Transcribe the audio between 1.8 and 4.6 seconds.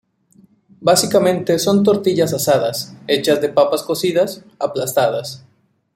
tortillas asadas, hechas de papas cocidas,